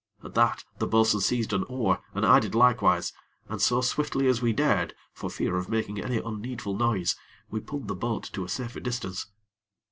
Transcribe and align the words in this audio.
At 0.23 0.33
that, 0.33 0.63
the 0.79 0.87
bo'sun 0.87 1.21
seized 1.21 1.53
an 1.53 1.63
oar, 1.65 2.01
and 2.15 2.25
I 2.25 2.39
did 2.39 2.55
likewise, 2.55 3.13
and, 3.47 3.61
so 3.61 3.81
swiftly 3.81 4.25
as 4.25 4.41
we 4.41 4.51
dared, 4.51 4.95
for 5.13 5.29
fear 5.29 5.57
of 5.57 5.69
making 5.69 6.01
any 6.01 6.17
unneedful 6.17 6.75
noise, 6.75 7.15
we 7.51 7.59
pulled 7.59 7.87
the 7.87 7.93
boat 7.93 8.23
to 8.33 8.43
a 8.43 8.49
safer 8.49 8.79
distance. 8.79 9.27